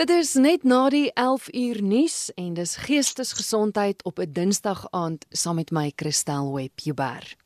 [0.00, 5.26] Dit is net na die 11 uur nuus en dis geestesgesondheid op 'n Dinsdag aand
[5.28, 7.36] saam met my Christel Webber.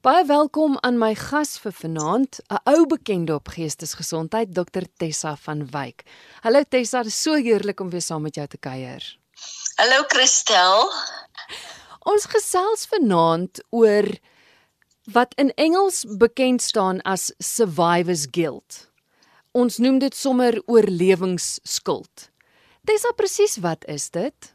[0.00, 5.66] Baie welkom aan my gas vir vanaand, 'n ou bekende op geestesgesondheid, Dr Tessa van
[5.70, 6.02] Wyk.
[6.40, 9.18] Hallo Tessa, dit is so heerlik om weer saam met jou te kuier.
[9.74, 10.92] Hallo Christel.
[11.98, 14.18] Ons gesels vanaand oor
[15.04, 18.89] wat in Engels bekend staan as survivor's guilt.
[19.52, 22.28] Ons noem dit sommer oorlewingsskuld.
[22.86, 24.50] Tessa presies wat is dit?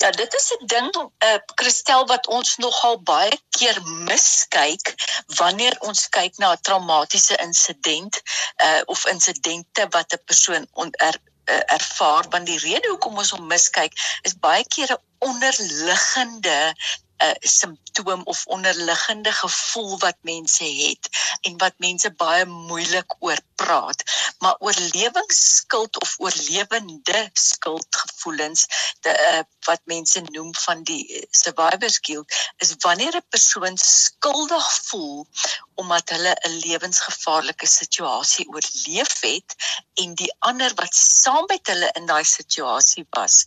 [0.00, 4.94] Ja, dit is 'n ding, uh, Christel wat ons nogal baie keer miskyk
[5.36, 8.22] wanneer ons kyk na 'n traumatiese insident
[8.64, 13.46] uh of insidente wat 'n persoon onder uh, ervaar want die rede hoekom ons hom
[13.46, 16.74] miskyk is baie keer 'n onderliggende
[17.22, 21.08] 'n simptoom of onderliggende gevoel wat mense het
[21.40, 24.02] en wat mense baie moeilik oor praat.
[24.38, 28.66] Maar oorlewingsskuld of oorlewende skuldgevoelens,
[29.00, 35.26] de, uh, wat mense noem van die survivor's guilt, is wanneer 'n persoon skuldig voel
[35.74, 39.54] omdat hulle 'n lewensgevaarlike situasie oorleef het
[39.94, 43.46] en die ander wat saam met hulle in daai situasie was,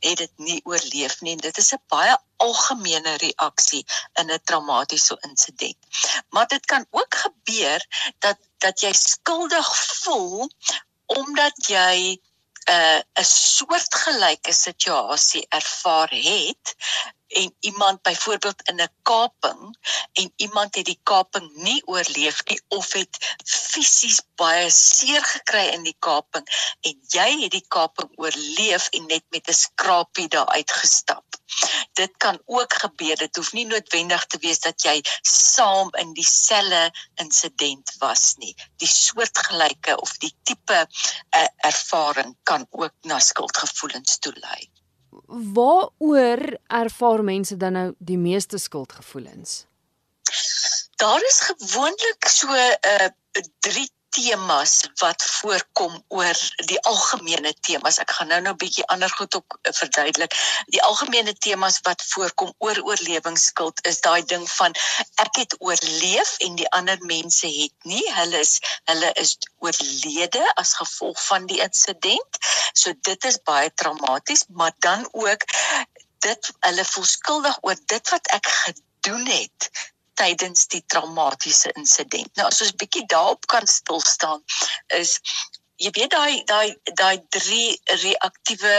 [0.00, 1.32] het dit nie oorleef nie.
[1.32, 3.84] En dit is 'n baie algemene reaksie
[4.20, 5.76] in 'n traumatiese insident.
[6.28, 7.86] Maar dit kan ook gebeur
[8.18, 10.50] dat dat jy skuldig voel
[11.06, 16.74] omdat jy 'n uh, 'n soortgelyke situasie ervaar het
[17.30, 19.78] en iemand byvoorbeeld in 'n kaping
[20.12, 25.82] en iemand het die kaping nie oorleef nie of het fisies baie seer gekry in
[25.82, 26.46] die kaping
[26.80, 31.24] en jy het die kaping oorleef en net met 'n skrapie daar uitgestap.
[31.92, 33.16] Dit kan ook gebeur.
[33.16, 38.54] Dit hoef nie noodwendig te wees dat jy saam in dieselfde insident was nie.
[38.76, 44.69] Die soortgelyke of die tipe uh, ervaring kan ook na skuldgevoelens toelei
[45.30, 49.64] waaroor ervaar mense dan nou die meeste skuldgevoelens?
[50.96, 53.08] Daar is gewoonlik so 'n uh,
[53.58, 56.38] drie temas wat voorkom oor
[56.68, 57.98] die algemene temas.
[58.02, 60.34] Ek gaan nou nou 'n bietjie ander goed op uh, verduidelik.
[60.74, 64.74] Die algemene temas wat voorkom oor oorlewingsskuld is daai ding van
[65.24, 68.04] ek het oorleef en die ander mense het nie.
[68.18, 68.58] Hulle is
[68.90, 72.42] hulle is oorlede as gevolg van die insident.
[72.72, 75.44] So dit is baie traumaties, maar dan ook
[76.18, 79.70] dit hulle voel skuldig oor dit wat ek gedoen het
[80.20, 82.30] tydens die traumatiese insident.
[82.36, 84.44] Nou as ons 'n bietjie daarop kan stil staan
[85.00, 85.18] is
[85.80, 88.74] jy weet daai daai daai drie reaktiewe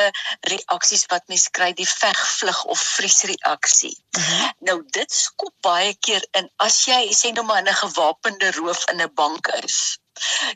[0.52, 3.96] reaksies wat mens kry die veg vlug of vries reaksie.
[4.18, 4.52] Mm -hmm.
[4.70, 8.86] Nou dit skop baie keer in as jy sê nou maar in 'n gewapende roof
[8.92, 9.98] in 'n bank is.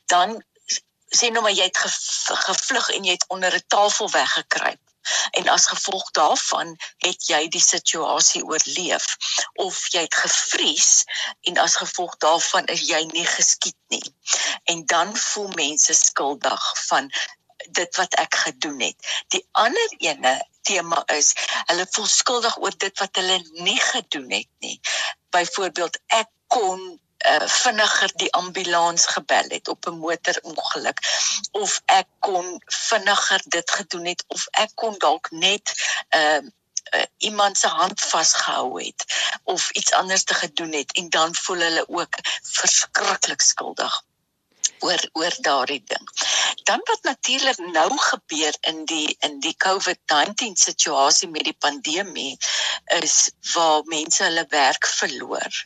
[0.05, 0.43] Dan
[1.17, 1.77] sê nou maar jy het
[2.47, 4.81] gevlug en jy het onder 'n tafel weggekruip
[5.31, 9.05] en as gevolg daarvan het jy die situasie oorleef
[9.61, 11.03] of jy het gevries
[11.49, 14.03] en as gevolg daarvan is jy nie geskiet nie.
[14.63, 17.11] En dan voel mense skuldig van
[17.69, 19.07] dit wat ek gedoen het.
[19.33, 21.33] Die ander ene tema is
[21.69, 24.79] hulle voel skuldig oor dit wat hulle nie gedoen het nie.
[25.35, 30.99] Byvoorbeeld ek kon uh, vinniger die ambulans gebel het op 'n motorongeluk
[31.51, 35.73] of ek kon vinniger dit gedoen het of ek kon dalk net
[36.15, 39.05] uh, uh, iemand se hand vasgehou het
[39.43, 44.03] of iets anders te gedoen het en dan voel hulle ook verskriklik skuldig
[44.79, 46.09] oor oor daardie ding.
[46.63, 52.37] Dan wat natuurlik nou gebeur in die in die COVID-19 situasie met die pandemie
[53.01, 55.65] is waar mense hulle werk verloor.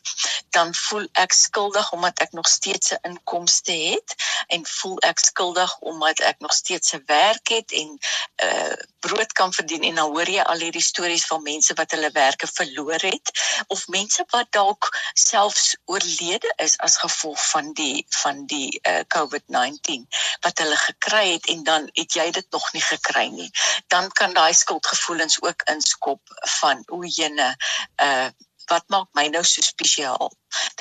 [0.50, 4.16] Dan voel ek skuldig omdat ek nog steeds 'n inkomste het
[4.48, 7.98] en voel ek skuldig omdat ek nog steeds 'n werk het en
[8.44, 12.10] uh brood kan verdien en dan hoor jy al hierdie stories van mense wat hulle
[12.12, 13.32] werke verloor het
[13.68, 20.06] of mense wat dalk selfs oorlede is as gevolg van die van die uh COVID-19
[20.46, 23.52] wat hulle gekry het en dan het jy dit nog nie gekry nie.
[23.88, 26.22] Dan kan daai skuldgevoelens ook inskop
[26.60, 27.56] van o jene
[28.04, 28.30] uh
[28.70, 30.30] wat maak my nou so spesiaal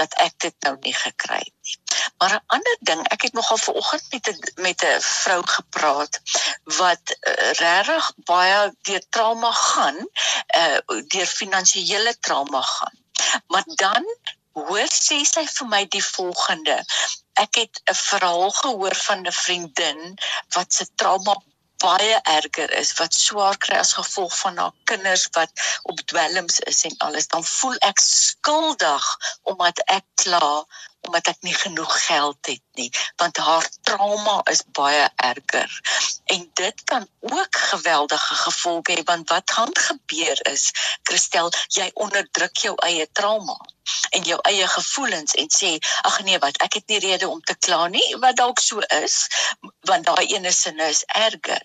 [0.00, 1.76] dat ek dit nou nie gekry het nie.
[2.18, 6.20] Maar 'n ander ding, ek het nogal vanoggend met 'n met 'n vrou gepraat
[6.80, 9.98] wat uh, regtig baie deur trauma gaan,
[10.62, 10.78] uh
[11.14, 12.96] deur finansiële trauma gaan.
[13.46, 14.04] Maar dan
[14.68, 16.78] hoor sê sy vir my die volgende
[17.44, 20.02] ek het 'n verhaal gehoor van 'n vriendin
[20.56, 21.36] wat se trauma
[21.82, 26.84] baie erger is wat swaar kry as gevolg van haar kinders wat op dwelms is
[26.88, 29.06] en alles dan voel ek skuldig
[29.52, 30.66] omdat ek kla
[31.06, 32.88] omdat ek nie genoeg geld het nie,
[33.22, 35.70] want haar trauma is baie erger.
[36.34, 40.70] En dit kan ook geweldige gevolge hê want wat gaan gebeur is,
[41.02, 43.56] Christel, jy onderdruk jou eie trauma
[44.10, 45.70] en jou eie gevoelens en sê
[46.08, 49.16] ag nee wat ek het nie rede om te kla nie wat dalk so is
[49.90, 51.64] want daai ene sin is erger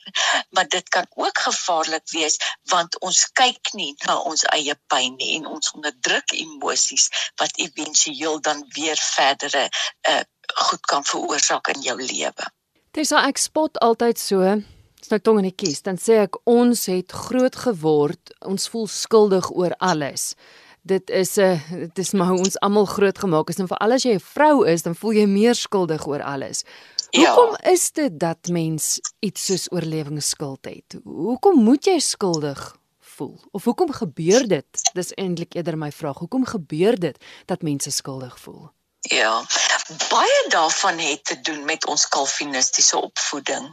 [0.55, 2.39] maar dit kan ook gevaarlik wees
[2.75, 7.09] want ons kyk nie na ons eie pyn nie en ons onderdruk emosies
[7.43, 10.23] wat éventueel dan weer verdere uh,
[10.67, 12.51] goed kan veroorsaak in jou lewe.
[12.93, 14.61] Dis ek spot altyd so
[15.09, 19.49] nou tong in die kies dan sê ek ons het groot geword ons voel skuldig
[19.51, 20.35] oor alles
[20.83, 23.91] dit is 'n uh, dit is maar ons almal groot gemaak is en vir al
[23.91, 26.63] as jy 'n vrou is, dan voel jy meer skuldig oor alles.
[27.11, 27.33] Ja.
[27.33, 30.97] Hoekom is dit dat mens iets soos oorlewingsskuld het?
[31.03, 33.39] Hoekom moet jy skuldig voel?
[33.51, 34.67] Of hoekom gebeur dit?
[34.93, 36.17] Dis eintlik eerder my vraag.
[36.17, 38.71] Hoekom gebeur dit dat mense skuldig voel?
[39.03, 39.45] Ja.
[40.09, 43.65] Baie daarvan het te doen met ons kalvinistiese opvoeding.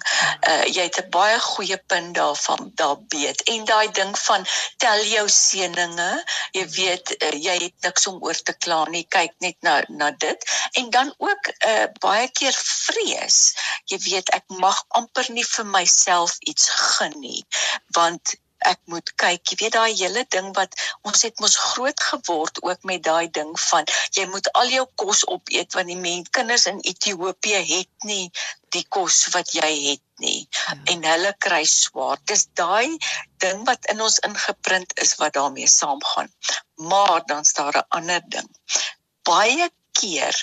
[0.49, 3.43] Uh jy het 'n baie goeie punt daarvan daar weet.
[3.43, 4.47] En daai ding van
[4.77, 9.07] tel jou seëninge, jy weet uh, jy het niks om oor te kla nie.
[9.09, 10.51] Kyk net na na dit.
[10.73, 13.55] En dan ook uh baie keer vrees.
[13.85, 17.47] Jy weet ek mag amper nie vir myself iets gun nie,
[17.87, 18.35] want
[18.69, 20.75] ek moet kyk, jy weet daai hele ding wat
[21.09, 25.25] ons het mos groot geword ook met daai ding van jy moet al jou kos
[25.27, 28.31] opeet want die mense kinders in Ethiopië het nie
[28.77, 30.77] die kos wat jy het nie ja.
[30.93, 32.21] en hulle kry swaar.
[32.31, 32.99] Dis daai
[33.43, 36.31] ding wat in ons ingeprint is wat daarmee saamgaan.
[36.91, 38.51] Maar dan staan 'n ander ding.
[39.23, 40.37] Baie keer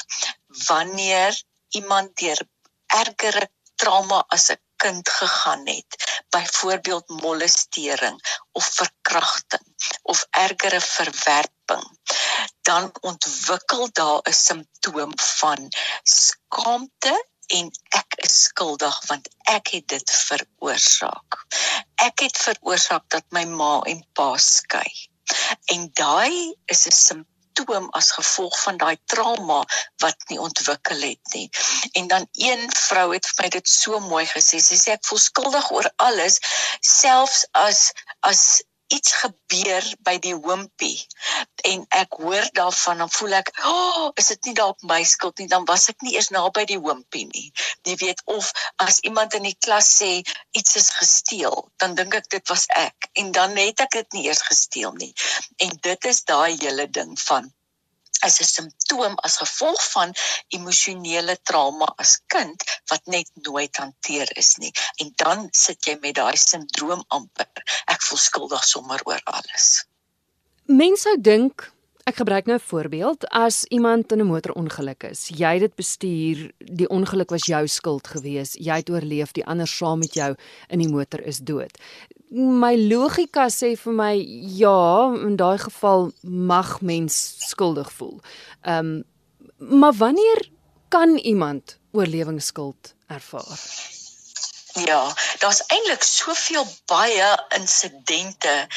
[0.67, 2.41] wanneer iemand deur
[2.87, 9.65] ergere trauma as 'n kind gegaan het, byvoorbeeld molestering of verkrachting
[10.01, 11.88] of ergere verwerping,
[12.62, 15.68] dan ontwikkel daar 'n simptoom van
[16.03, 17.15] skaamte
[17.47, 21.45] en ek is skuldig want ek het dit veroorsaak.
[21.95, 24.91] Ek het veroorsaak dat my ma en pa skei.
[25.65, 29.65] En daai is 'n simptoom simptoom as gevolg van daai trauma
[30.04, 31.50] wat nie ontwikkel het nie.
[31.94, 34.59] En dan een vrou het vir my dit so mooi gesê.
[34.62, 36.39] Sy sê ek voel skuldig oor alles,
[36.81, 38.63] selfs as as
[38.94, 40.98] iets gebeur by die hompie
[41.68, 45.38] en ek hoor daarvan dan voel ek, "O, oh, is dit nie dalk my skuld
[45.38, 47.51] nie, dan was ek nie eers naby die hompie nie."
[47.84, 50.12] Jy weet of as iemand in die klas sê
[50.51, 54.25] iets is gesteel, dan dink ek dit was ek en dan het ek dit nie
[54.28, 55.13] eers gesteel nie.
[55.57, 57.54] En dit is daai hele ding van
[58.25, 60.13] as 'n simptoom as gevolg van
[60.57, 64.71] emosionele trauma as kind wat net nooit hanteer is nie.
[64.97, 67.63] En dan sit jy met daai sindroom amper.
[67.85, 69.85] Ek voel skuldig sommer oor alles.
[70.65, 71.71] Mense sou dink
[72.07, 75.27] Ek gebruik nou 'n voorbeeld as iemand in 'n motorongeluk is.
[75.27, 78.54] Jy het dit bestuur, die ongeluk was jou skuld gewees.
[78.54, 80.36] Jy het oorleef, die ander saam met jou
[80.69, 81.77] in die motor is dood.
[82.30, 84.13] My logika sê vir my
[84.57, 88.21] ja, in daai geval mag mens skuldig voel.
[88.62, 89.03] Ehm um,
[89.80, 90.50] maar wanneer
[90.88, 93.60] kan iemand oorlewingsskuld ervaar?
[94.85, 98.68] Ja, daar's eintlik soveel baie insidente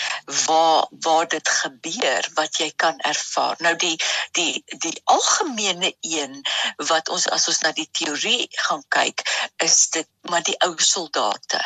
[0.46, 3.56] waar waar dit gebeur wat jy kan ervaar.
[3.58, 3.96] Nou die
[4.32, 6.40] die die algemene een
[6.76, 9.26] wat ons as ons na die teorie gaan kyk,
[9.56, 11.60] is dit maar die ou soldate.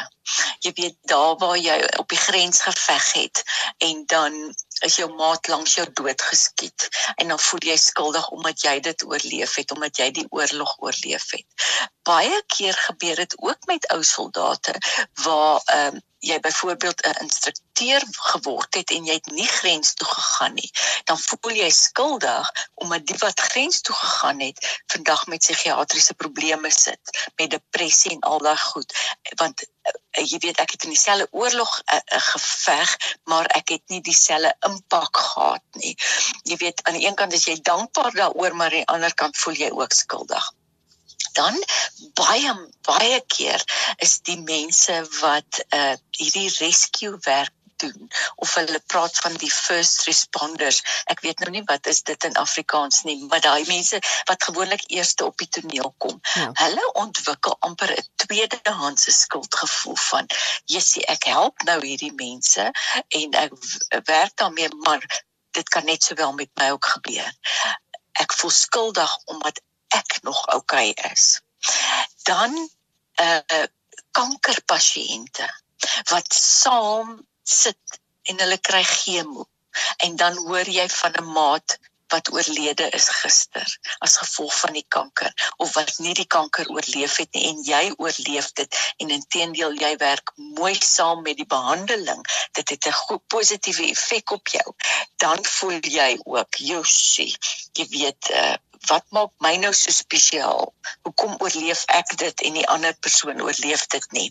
[0.65, 3.43] Jy weet daar waar jy op die grens geveg het
[3.79, 4.55] en dan
[4.87, 9.05] is jou maat langs jou dood geskiet en dan voel jy skuldig omdat jy dit
[9.05, 11.69] oorleef het omdat jy die oorlog oorleef het.
[12.03, 14.75] Baie keer gebeur dit ook met ou soldate
[15.27, 18.03] waar ehm um, jy byvoorbeeld 'n instrukteur
[18.33, 20.71] geword het en jy het nie grens toe gegaan nie,
[21.05, 26.71] dan voel jy skuldig omdat die wat grens toe gegaan het vandag met psigiatriese probleme
[26.71, 28.97] sit, met depressie en al daai goed,
[29.37, 33.83] want uh, jy weet ek het in dieselfde oorlog uh, uh, geveg, maar ek het
[33.87, 35.97] nie dieselfde impak gehad nie.
[36.43, 39.37] Jy weet aan die een kant is jy dankbaar daaroor, maar aan die ander kant
[39.37, 40.53] voel jy ook skuldig
[41.33, 41.59] dan
[42.15, 42.55] baie
[42.87, 43.65] baie keer
[43.97, 50.05] is die mense wat uh hierdie rescue werk doen of hulle praat van die first
[50.09, 50.81] responders.
[51.11, 54.85] Ek weet nou nie wat is dit in Afrikaans nie, maar daai mense wat gewoonlik
[54.87, 56.21] eerste op die toneel kom.
[56.35, 56.51] Ja.
[56.63, 60.27] Hulle ontwikkel amper 'n tweedehandse skuldgevoel van,
[60.65, 62.71] "Jessie, ek help nou hierdie mense
[63.09, 63.53] en ek
[64.05, 67.33] werk daarmee, maar dit kan net sowel met my ook gebeur."
[68.13, 69.61] Ek voel skuldig omdat
[70.01, 71.41] ek nog oukei okay is.
[72.29, 72.57] Dan
[73.23, 73.67] uh
[74.15, 75.47] kankerpasiënte
[76.11, 77.99] wat saam sit
[78.31, 79.49] en hulle kry chemo.
[80.07, 81.79] En dan hoor jy van 'n maat
[82.15, 87.17] wat oorlede is gister as gevolg van die kanker of wat nie die kanker oorleef
[87.17, 87.45] het nie.
[87.51, 88.79] En jy oorleef dit.
[89.03, 92.23] En intedeel jy werk mooi saam met die behandeling.
[92.53, 94.69] Dit het 'n goed positiewe effek op jou.
[95.17, 97.35] Dan voel jy ook josie
[97.75, 98.55] jy weet uh,
[98.89, 100.73] wat maak my nou so spesiaal?
[101.07, 104.29] Hoekom oorleef ek dit en die ander persoon oorleef dit nie?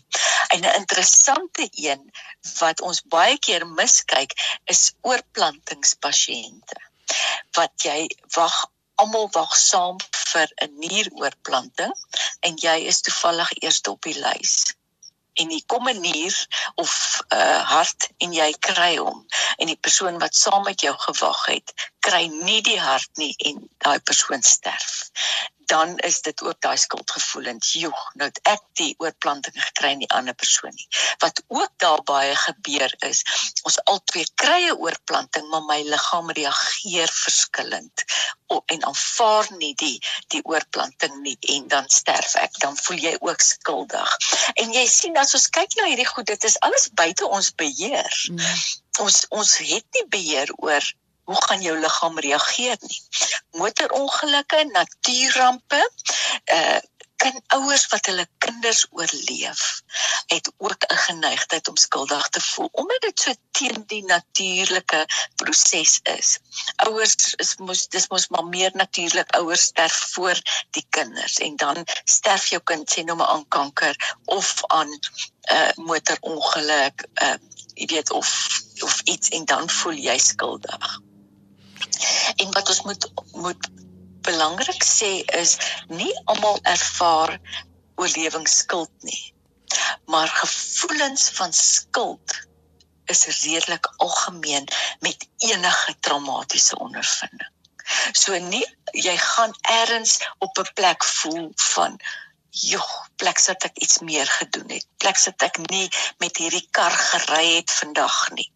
[0.54, 2.10] En 'n interessante een
[2.58, 4.32] wat ons baie keer miskyk
[4.64, 6.78] is oorplantingspasiënte.
[7.58, 8.64] Wat jy wag
[9.02, 9.98] almal wag saam
[10.30, 11.94] vir 'n nieroorplanting
[12.46, 14.74] en jy is toevallig eerste op die lys.
[15.34, 16.36] En jy kom 'n nier
[16.74, 16.92] of
[17.28, 19.26] 'n uh, hart en jy kry hom.
[19.58, 23.64] En die persoon wat saam met jou gewag het kry nie die hart nie en
[23.84, 25.04] daai persoon sterf
[25.66, 27.72] dan is dit ook daai skuldgevoelens.
[27.72, 30.88] Joeg, nou het ek die oorplanting gekry in die ander persoon nie.
[31.22, 33.22] Wat ook daar baie gebeur is,
[33.62, 38.04] ons albei kry 'n oorplanting, maar my liggaam reageer verskillend
[38.66, 39.98] en aanvaar nie die
[40.30, 42.58] die oorplanting nie en dan sterf ek.
[42.58, 44.16] Dan voel jy ook skuldig.
[44.54, 48.14] En jy sien as ons kyk na hierdie goed, dit is alles buite ons beheer.
[48.30, 48.38] Mm.
[49.00, 50.92] Ons ons het nie beheer oor
[51.24, 53.02] hoe gaan jou liggaam reageer nie.
[53.60, 55.90] Motorongelukke, natuurrampe,
[56.52, 56.80] uh
[57.24, 59.60] kan ouers wat hulle kinders oorleef,
[60.32, 66.00] het ook 'n geneigtheid om skuldig te voel omdat dit so teen die natuurlike proses
[66.02, 66.38] is.
[66.76, 70.40] Ouers is mos dis mos maar meer natuurlik ouers sterf voor
[70.70, 75.00] die kinders en dan sterf jou kind sien nou maar aan kanker of aan 'n
[75.52, 77.36] uh, motorongeluk, uh
[77.74, 78.28] jy weet of
[78.82, 81.00] of iets en dan voel jy skuldig.
[82.36, 83.68] En wat ons moet moet
[84.24, 85.56] belangrik sê is
[85.88, 87.36] nie almal ervaar
[88.00, 89.34] oorlewingsskuld nie.
[90.12, 92.36] Maar gevoelens van skuld
[93.04, 94.68] is redelik algemeen
[95.00, 97.52] met enige traumatiese ondervinding.
[98.12, 98.64] So nie
[99.06, 102.00] jy gaan ergens op 'n plek voel van
[102.50, 104.86] joh, plek sit ek iets meer gedoen het.
[104.96, 108.52] Plek sit ek nie met hierdie kar gery het vandag nie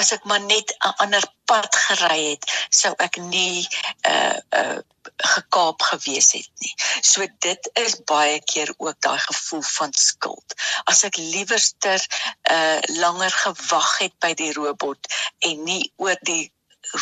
[0.00, 3.66] as ek maar net 'n ander pad gery het, sou ek nie
[4.12, 4.78] uh uh
[5.18, 6.74] gekaap gewees het nie.
[7.02, 10.54] So dit is baie keer ook daai gevoel van skuld.
[10.84, 12.04] As ek liewerster
[12.50, 15.10] uh langer gewag het by die robot
[15.48, 16.52] en nie oor die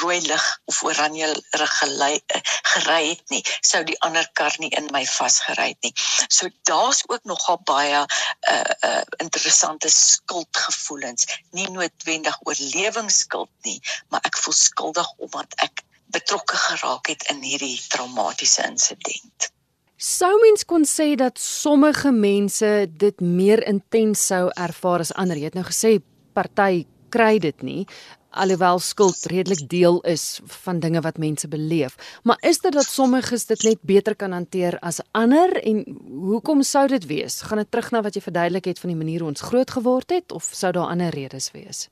[0.02, 2.20] rooi lig of oranje gelei
[2.72, 5.92] gery het nie, sou die ander kar nie in my vasgery het nie.
[6.28, 8.56] So daar's ook nogal baie uh
[8.90, 17.10] uh interessante skuldgevoelens, nie noodwendig oorlewingsskuld nie, maar ek voel skuldig omdat ek betrokke geraak
[17.10, 19.50] het in hierdie traumatiese insident.
[19.96, 22.68] Sou mens kon sê dat sommige mense
[23.00, 25.38] dit meer intens sou ervaar as ander?
[25.40, 25.96] Jy het nou gesê
[26.36, 27.86] party kry dit nie
[28.36, 31.96] alhoewel skuld redelik deel is van dinge wat mense beleef.
[32.22, 35.82] Maar is dit dat sommiges dit net beter kan hanteer as ander en
[36.30, 37.40] hoekom sou dit wees?
[37.40, 40.10] Gaan dit terug na wat jy verduidelik het van die manier hoe ons groot geword
[40.10, 41.88] het of sou daar ander redes wees?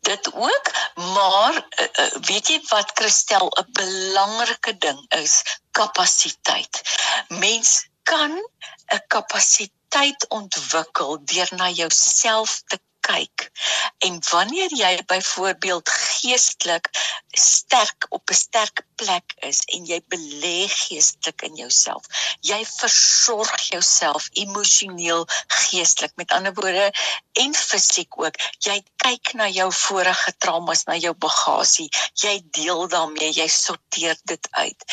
[0.00, 6.82] Dit ook, maar uh, weet jy wat Christel 'n belangrike ding is, kapasiteit.
[7.28, 8.32] Mens kan
[8.94, 13.50] 'n kapasiteit ontwikkel deur na jouself te kyk.
[14.04, 16.90] En wanneer jy byvoorbeeld geestelik
[17.38, 22.04] sterk op 'n sterk plek is en jy belê geestelik in jouself,
[22.40, 26.90] jy versorg jouself emosioneel, geestelik, met ander woorde
[27.32, 28.34] en fisiek ook.
[28.58, 34.48] Jy kyk na jou vorige traumas, na jou bagasie, jy deel daarmee, jy sorteer dit
[34.50, 34.84] uit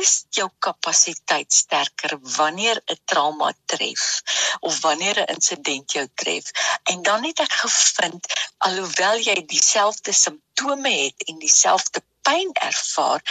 [0.00, 4.22] is jou kapasiteit sterker wanneer 'n trauma tref
[4.60, 6.50] of wanneer 'n insident jou tref.
[6.82, 8.26] En dan het ek gevind
[8.58, 13.22] alhoewel jy dieselfde simptome het en dieselfde pyn ervaar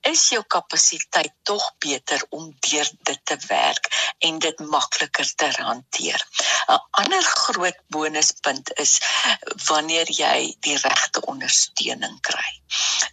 [0.00, 3.88] is jou kapasiteit tog beter om deur dit te werk
[4.18, 6.26] en dit makliker te hanteer.
[6.68, 9.00] 'n Ander groot bonuspunt is
[9.66, 12.50] wanneer jy die regte ondersteuning kry.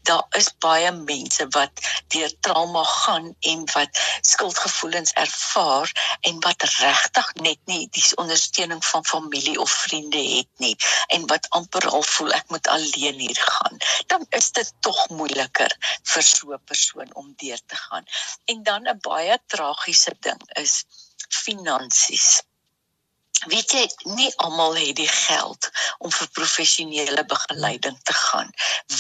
[0.04, 1.72] Daar is baie mense wat
[2.14, 5.92] deur trauma gaan en wat skuldgevoelens ervaar
[6.22, 10.76] en wat regtig net nie die ondersteuning van familie of vriende het nie
[11.08, 13.78] en wat amper al voel ek moet alleen hier gaan.
[14.08, 15.78] Dan is dit tog moeiliker
[16.14, 18.06] vir so 'n persoon om deur te gaan.
[18.46, 20.86] En dan 'n baie tragiese ding is
[21.44, 22.44] finansies.
[23.46, 23.86] Weet jy
[24.18, 28.50] nie almal het die geld om vir professionele begeleiding te gaan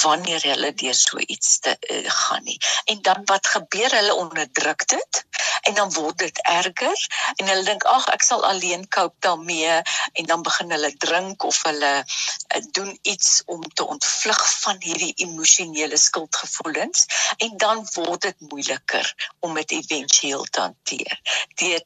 [0.01, 2.57] wanneer hulle deur so iets te uh, gaan nie.
[2.85, 5.23] En dan wat gebeur hulle onderdruk dit
[5.61, 9.81] en dan word dit erger en hulle dink ag ek sal alleen cope daarmee
[10.13, 15.13] en dan begin hulle drink of hulle uh, doen iets om te ontvlug van hierdie
[15.25, 17.05] emosionele skuldgevoelens
[17.37, 21.19] en dan word dit moeiliker om dit éventueel te hanteer.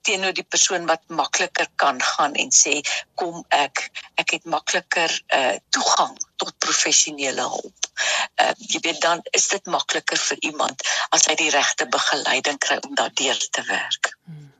[0.01, 2.81] Teenoor die persoon wat makliker kan gaan en sê
[3.15, 3.87] kom ek
[4.21, 7.89] ek het makliker uh toegang tot professionele hulp.
[8.41, 12.79] Uh jy weet dan is dit makliker vir iemand as hy die regte begeleiding kry
[12.87, 14.13] om daardeur te werk.
[14.25, 14.51] Hmm.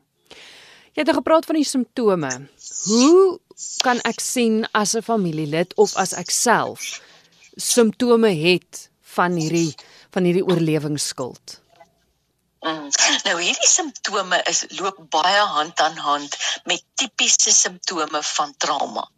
[0.92, 2.30] Jy het gepraat van die simptome.
[2.84, 3.40] Hoe
[3.84, 7.00] kan ek sien as 'n familielid of as ek self
[7.56, 9.74] simptome het van hierdie
[10.10, 11.61] van hierdie oorlewingsskuld?
[12.62, 12.90] Mm.
[13.26, 16.36] Nou hierdie simptome is loop baie hand aan hand
[16.70, 19.08] met tipiese simptome van trauma.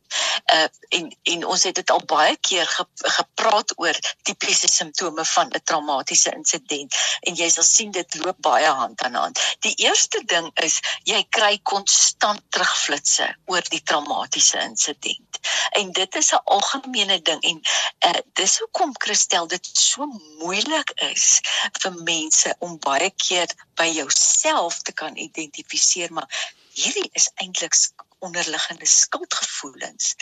[0.54, 2.84] Uh en en ons het dit al baie keer ge,
[3.16, 8.66] gepraat oor tipiese simptome van 'n traumatiese insident en jy sal sien dit loop baie
[8.66, 9.40] hand aan hand.
[9.60, 15.40] Die eerste ding is jy kry konstant terugflitsse oor die traumatiese insident.
[15.70, 17.60] En dit is 'n algemene ding en
[18.08, 20.06] uh dis hoekom Christel dit so
[20.38, 21.40] moeilik is
[21.80, 26.28] vir mense om baie keer by jouself te kan identifiseer maar
[26.74, 27.74] hierdie is eintlik
[28.18, 30.14] onderliggende skuldgevoelens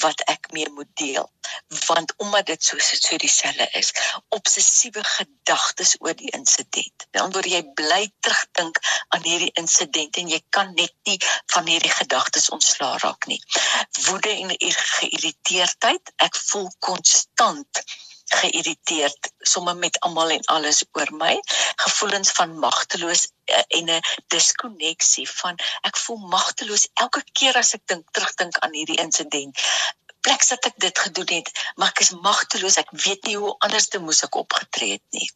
[0.00, 1.30] wat ek mee moet deel.
[1.86, 3.92] Want omdat dit so so dieselfde is
[4.28, 7.06] obsessiewe gedagtes oor die insident.
[7.10, 8.78] Dan word jy bly terugdink
[9.08, 11.18] aan hierdie insident en jy kan net nie
[11.54, 13.42] van hierdie gedagtes ontslaa raak nie.
[14.06, 17.84] Woede en geïrriteerdheid ek voel konstant
[18.38, 21.34] geïrriteerd sommer met almal en alles oor my.
[21.84, 25.58] Gevoelens van magteloos eh, en 'n diskonneksie van
[25.88, 29.58] ek voel magteloos elke keer as ek dink terugdink aan hierdie insident
[30.20, 33.88] plek dat ek dit gedoen het maar ek is magteloos ek weet nie hoe anders
[33.88, 35.28] te moes ek opgetree het nie.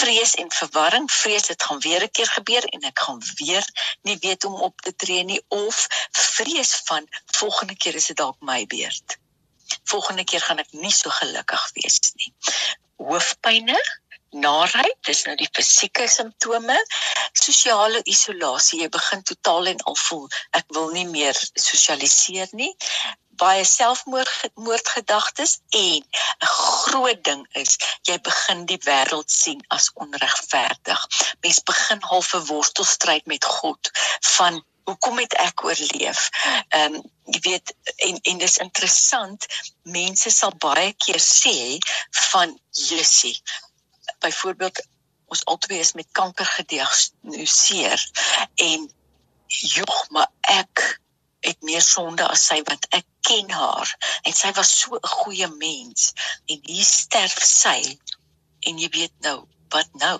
[0.00, 3.64] Vrees en verwarring vrees dit gaan weer 'n keer gebeur en ek gaan weer
[4.08, 5.86] nie weet hoe om op te tree nie of
[6.26, 7.08] vrees van
[7.40, 9.19] volgende keer is dit dalk my beurt
[9.92, 12.32] volgende keer gaan ek nie so gelukkig wees nie.
[12.96, 13.78] Hoofpynne,
[14.30, 16.76] naarheid, dis nou die fisieke simptome,
[17.32, 20.28] sosiale isolasie, jy begin totaal en al voel
[20.58, 22.74] ek wil nie meer sosialiseer nie
[23.40, 25.52] baie selfmoordgedagtes
[25.82, 27.76] en 'n groot ding is
[28.08, 31.00] jy begin die wêreld sien as onregverdig.
[31.44, 33.90] Mens begin half 'n worstelstryd met God
[34.36, 36.28] van hoekom het ek oorleef?
[36.68, 37.74] Ehm um, jy weet
[38.08, 39.46] en en dis interessant,
[39.86, 41.78] mense sal baie keer sê
[42.30, 42.56] van
[42.88, 43.36] Jessie.
[44.18, 44.82] Byvoorbeeld
[45.30, 48.06] ons albei is met kanker gediagnoseer
[48.66, 48.88] en
[49.46, 51.00] jog maar ek
[51.46, 53.94] het meer sonde as sy wat ek ken haar
[54.26, 56.10] en sy was so 'n goeie mens
[56.46, 57.78] en hier sterf sy
[58.66, 59.38] en jy weet nou
[59.74, 60.18] wat nou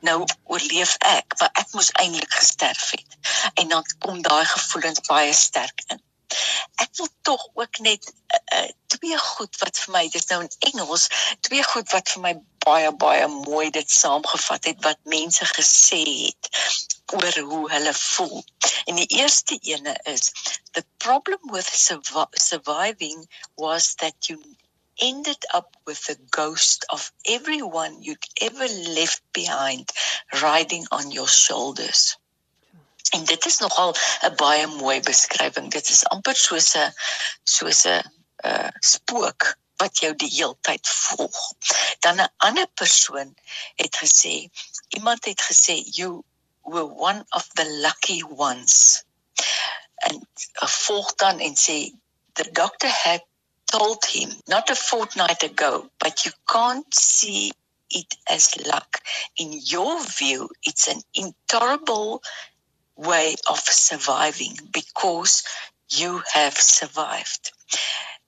[0.00, 3.16] nou oorleef ek want ek moes eintlik gesterf het.
[3.54, 6.02] En dan kom daai gevoelens baie sterk in.
[6.82, 10.50] Ek wil tog ook net uh, uh, twee goed wat vir my dis nou in
[10.70, 11.06] Engels
[11.46, 12.32] twee goed wat vir my
[12.66, 16.50] baie baie mooi dit saamgevat het wat mense gesê het
[17.14, 18.44] oor hoe hulle voel.
[18.90, 20.32] En die eerste ene is
[20.72, 21.70] the problem with
[22.48, 24.42] surviving was that you
[25.00, 29.90] ended up with the ghost of everyone you'd ever left behind
[30.42, 32.16] riding on your shoulders.
[33.10, 35.70] En dit is nogal 'n baie mooi beskrywing.
[35.70, 36.92] Dit is amper soos 'n
[37.44, 38.02] soos 'n
[38.44, 41.38] uh, spook wat jou die heeltyd volg.
[42.00, 43.36] Dan 'n ander persoon
[43.74, 44.48] het gesê,
[44.88, 46.22] iemand het gesê you
[46.62, 49.04] were one of the lucky ones.
[49.96, 51.92] En volg dan en sê
[52.32, 53.24] the doctor had
[53.70, 57.52] told him not a fortnight ago, but you can't see
[57.90, 59.00] it as luck.
[59.36, 62.22] In your view, it's an intolerable
[62.96, 65.42] way of surviving because
[65.90, 67.52] you have survived.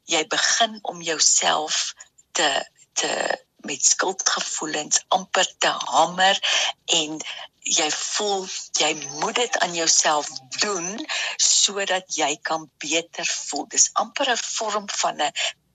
[0.06, 1.94] Jy begin om jouself
[2.32, 2.62] te
[2.94, 3.12] te
[3.68, 6.40] met skuldgevoelens amper te hamer
[6.98, 7.20] en
[7.68, 8.46] jy voel
[8.80, 10.28] jy moet dit aan jouself
[10.62, 10.88] doen
[11.36, 13.66] sodat jy kan beter voel.
[13.74, 15.32] Dis amper 'n vorm van 'n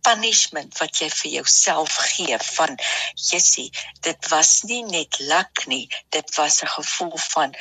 [0.08, 2.80] punishment wat jy vir jouself gee van
[3.30, 3.70] Jessie,
[4.02, 7.56] dit was nie net luk nie, dit was 'n gevoel van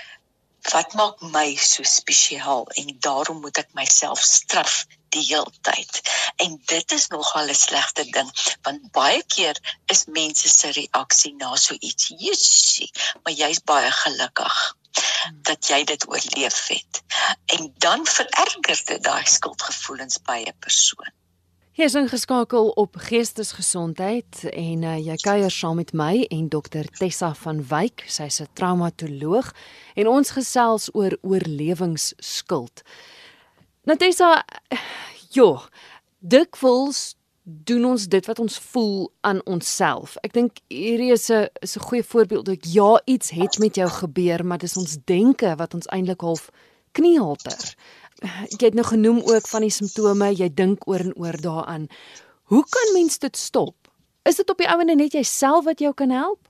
[0.72, 6.00] wat maak my so spesiaal en daarom moet ek myself straf die hele tyd.
[6.44, 8.30] En dit is nogal 'n slegte ding
[8.62, 12.90] want baie keer is mense se reaksie na so iets, "Jessie,
[13.22, 14.76] maar jy's baie gelukkig."
[15.42, 17.02] dat jy dit oorleef het
[17.56, 21.12] en dan vererger dit daai skuldgevoelens by 'n persoon.
[21.72, 27.30] Jy is ingeskakel op Geestesgesondheid en uh, jy kuier saam met my en dokter Tessa
[27.34, 29.54] van Wyk, sy's 'n traumatoloog
[29.94, 32.82] en ons gesels oor oorlewingsskuld.
[33.84, 34.44] Nou Tessa,
[35.36, 35.58] jo,
[36.18, 40.14] dikwels doen ons dit wat ons voel aan onsself.
[40.22, 43.88] Ek dink hierdie is 'n is 'n goeie voorbeeld dat ja, iets het met jou
[43.88, 46.50] gebeur, maar dis ons denke wat ons eintlik half
[46.92, 47.74] kniehalter
[48.22, 51.86] jy het nou genoem ook van die simptome, jy dink oor en oor daaraan.
[52.52, 53.74] Hoe kan mens dit stop?
[54.22, 56.48] Is dit op die ouene net jouself wat jou kan help?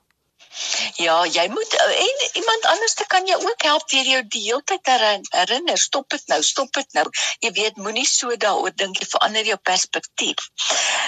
[1.00, 4.62] Ja, jy moet en iemand anders te kan jou ook help deur jou die hele
[4.68, 4.90] tyd
[5.32, 7.06] herinner, stop dit nou, stop dit nou.
[7.40, 10.48] Jy weet, moenie so daaroor dink jy verander jou perspektief.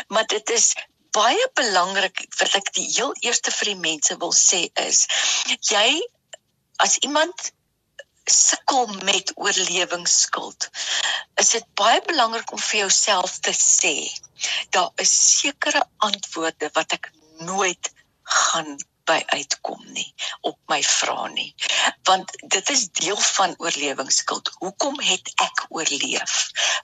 [0.09, 0.73] Maar dit is
[1.15, 5.05] baie belangrik wat ek die heel eerste vir die mense wil sê is
[5.71, 5.89] jy
[6.83, 7.53] as iemand
[8.25, 10.71] sukkel met oorlewingsskuld.
[11.41, 13.95] Is dit baie belangrik om vir jouself te sê
[14.75, 17.13] daar is sekere antwoorde wat ek
[17.45, 17.93] nooit
[18.41, 18.75] gaan
[19.09, 20.09] by uitkom nie
[20.49, 21.51] op my vra nie.
[22.09, 24.51] Want dit is deel van oorlewingsskuld.
[24.59, 26.35] Hoekom het ek oorleef?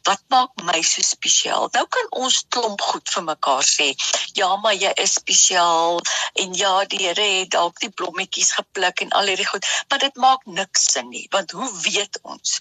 [0.08, 1.68] Wat maak my so spesiaal?
[1.76, 3.90] Nou kan ons klomp goed vir mekaar sê.
[4.38, 6.00] Ja maar jy is spesiaal.
[6.44, 9.68] En ja die Here het dalk die blommetjies gepluk en al hierdie goed.
[9.88, 12.58] Maar dit maak niks sin nie want hoe weet ons?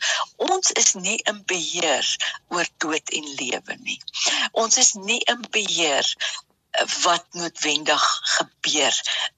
[0.50, 2.08] Ons is nie in beheer
[2.56, 4.00] oor dood en lewe nie.
[4.52, 6.08] Ons is nie in beheer
[7.04, 8.04] wat noodwendig
[8.38, 8.96] gebeur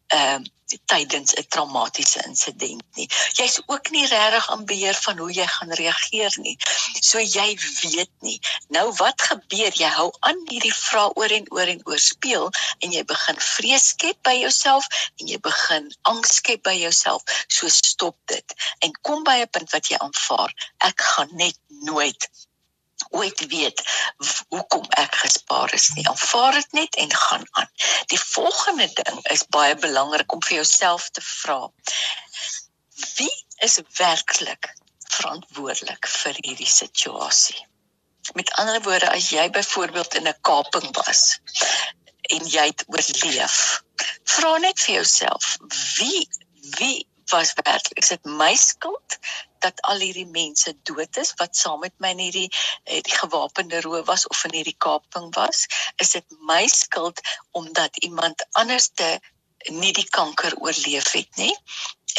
[0.08, 0.50] ehm uh,
[0.86, 3.08] tydens 'n traumatiese insident nie.
[3.40, 6.58] Jy's ook nie regtig aan beheer van hoe jy gaan reageer nie.
[7.00, 8.40] So jy weet nie.
[8.68, 9.72] Nou wat gebeur?
[9.84, 13.88] Jy hou aan hierdie vrae oor en oor en oor speel en jy begin vrees
[13.88, 14.88] skep by jouself
[15.20, 17.24] en jy begin angs skep by jouself.
[17.48, 20.56] So stop dit en kom by 'n punt wat jy aanvaar.
[20.78, 22.30] Ek gaan net nooit
[23.10, 23.82] ooit weet
[24.50, 26.08] hoekom ek gespaar is nie.
[26.08, 27.70] Aanvaar dit net en gaan aan.
[28.14, 31.60] Die volgende ding is baie belangrik om vir jouself te vra.
[33.18, 33.34] Wie
[33.66, 34.74] is werklik
[35.12, 37.60] verantwoordelik vir hierdie situasie?
[38.38, 41.40] Met ander woorde, as jy byvoorbeeld in 'n kaping was
[42.22, 43.82] en jy het oorleef,
[44.24, 45.58] vra net vir jouself,
[45.98, 46.28] wie
[46.78, 49.18] wie was werklik is dit my skuld
[49.66, 53.82] dat al hierdie mense dood is wat saam met my in hierdie eh, die gewapende
[53.86, 55.66] roof was of in hierdie kaping was
[56.06, 57.22] is dit my skuld
[57.62, 59.12] omdat iemand anders te
[59.70, 61.54] nie die kanker oorleef het nie.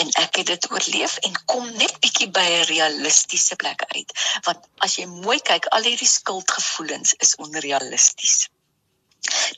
[0.00, 4.14] En ek het dit oorleef en kom net bietjie by 'n realistiese plek uit.
[4.46, 8.46] Want as jy mooi kyk al hierdie skuldgevoelens is onrealisties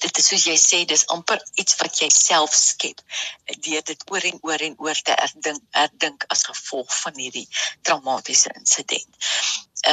[0.02, 3.00] dit is soos jy sê dis amper iets wat jy self skep
[3.66, 7.46] deur dit oor en oor en oor te herdink herdink as gevolg van hierdie
[7.88, 9.30] traumatiese insident.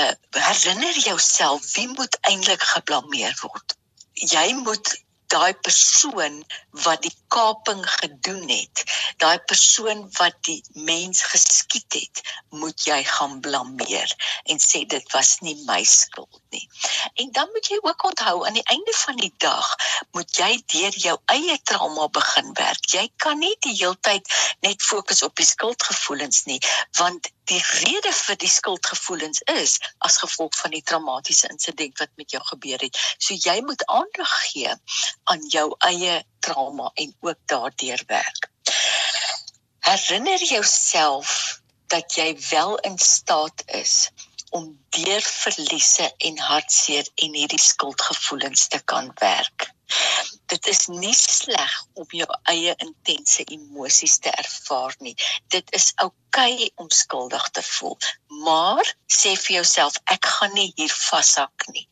[0.02, 0.12] Uh
[0.48, 3.78] herinner jouself wie moet eintlik geblameer word?
[4.36, 4.94] Jy moet
[5.32, 6.42] daai persoon
[6.86, 8.84] wat die kaping gedoen het,
[9.24, 10.60] daai persoon wat die
[10.92, 12.24] mens geskiet het,
[12.64, 14.16] moet jy gaan blameer
[14.52, 16.70] en sê dit was nie my skuld nie.
[17.24, 19.76] En dan moet jy ook onthou aan die einde van die dag
[20.12, 22.86] moet jy deur jou eie trauma begin werk.
[22.94, 24.28] Jy kan nie die hele tyd
[24.66, 26.60] net fokus op die skuldgevoelens nie,
[27.00, 32.32] want die rede vir die skuldgevoelens is as gevolg van die traumatiese insident wat met
[32.36, 33.00] jou gebeur het.
[33.18, 34.76] So jy moet aandag gee
[35.34, 38.50] aan jou eie trauma en ook daardeur werk.
[39.82, 41.60] Herinner jouself
[41.92, 44.12] dat jy wel in staat is
[44.58, 49.70] om deur verliese en hartseer en hierdie skuldgevoelens te kan werk.
[50.52, 55.16] Dit is nie sleg om jou eie intense emosies te ervaar nie.
[55.56, 57.98] Dit is oukei okay om skuldig te voel,
[58.46, 61.88] maar sê vir jouself ek gaan nie hier vashak nie.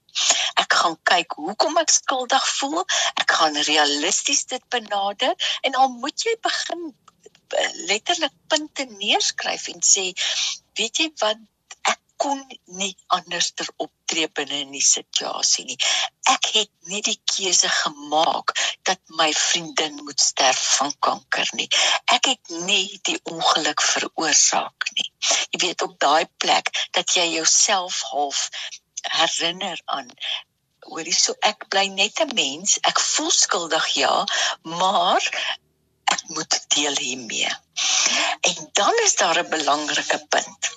[0.59, 2.83] Ek gaan kyk hoekom ek skuldig voel.
[3.21, 5.35] Ek gaan realisties dit benader
[5.67, 10.09] en al moet jy begin eh, letterlik punte neerskryf en sê
[10.79, 11.43] weet jy wat
[12.19, 12.41] kon
[12.79, 15.77] nie anders ter optree binne in die situasie nie.
[16.33, 18.51] Ek het nie die keuse gemaak
[18.89, 21.69] dat my vriendin moet sterf van kanker nie.
[22.15, 25.07] Ek het nie die ongeluk veroorsaak nie.
[25.53, 28.49] Jy weet op daai plek dat jy jouself half
[29.07, 30.11] herinner aan
[30.89, 32.77] hoorie so ek bly net 'n mens.
[32.91, 34.13] Ek voel skuldig ja,
[34.63, 35.23] maar
[36.15, 37.53] ek moet deel hiermee.
[38.51, 40.73] En dan is daar 'n belangrike punt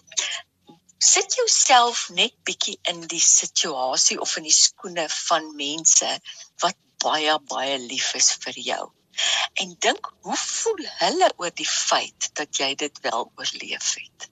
[1.03, 6.11] sit jouself net bietjie in die situasie of in die skoene van mense
[6.63, 8.85] wat baie baie lief is vir jou.
[9.65, 14.29] En dink, hoe voel hulle oor die feit dat jy dit wel oorleef het?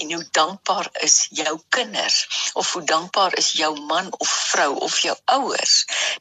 [0.00, 2.22] En hoe dankbaar is jou kinders
[2.62, 5.76] of hoe dankbaar is jou man of vrou of jou ouers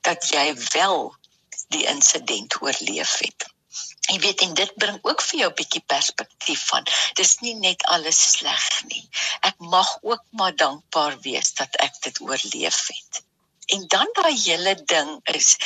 [0.10, 1.14] dat jy wel
[1.76, 3.48] die insident oorleef het?
[4.08, 6.86] Jy weet en dit bring ook vir jou 'n bietjie perspektief van
[7.20, 9.04] dis nie net alles sleg nie.
[9.50, 13.24] Ek mag ook maar dankbaar wees dat ek dit oorleef het.
[13.76, 15.58] En dan daai hele ding is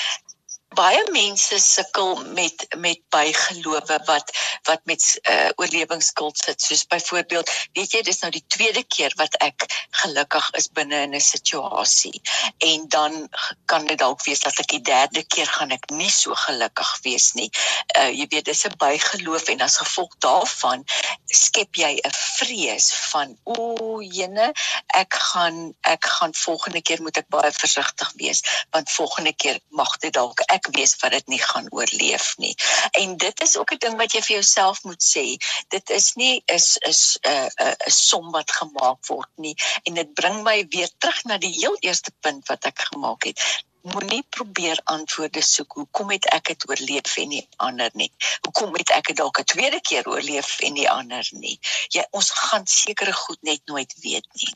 [0.75, 4.31] baie mense sukkel met met bygelowe wat
[4.69, 6.61] wat met uh, oorlewingsskuld sit.
[6.61, 9.65] Soos byvoorbeeld weet jy dis nou die tweede keer wat ek
[10.03, 12.21] gelukkig is binne in 'n situasie.
[12.57, 13.27] En dan
[13.65, 17.33] kan dit dalk wees dat ek die derde keer gaan ek nie so gelukkig wees
[17.33, 17.49] nie.
[17.97, 20.85] Uh, jy weet dis 'n bygeloof en as gevolg daarvan
[21.25, 24.53] skep jy 'n vrees van o jene
[24.87, 29.97] ek gaan ek gaan volgende keer moet ek baie versigtig wees want volgende keer mag
[29.97, 32.53] dit dalk ek ek wees wat dit nie gaan oorleef nie.
[33.01, 35.25] En dit is ook 'n ding wat jy vir jouself moet sê.
[35.69, 39.55] Dit is nie is is 'n uh, 'n uh, 'n som wat gemaak word nie
[39.83, 43.39] en dit bring my weer terug na die heel eerste punt wat ek gemaak het
[43.81, 48.11] moenie probeer antwoorde soek hoekom het ek dit oorleef en nie ander nie?
[48.45, 51.59] Hoekom het ek dit dalk 'n tweede keer oorleef en nie ander nie?
[51.89, 54.53] Jy ons gaan sekere goed net nooit weet nie.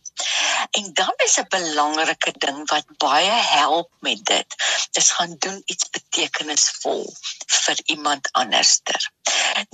[0.72, 4.56] En dan is 'n belangrike ding wat baie help met dit
[4.92, 7.04] dis gaan doen iets betekenisvol
[7.48, 9.12] vir iemand anderster.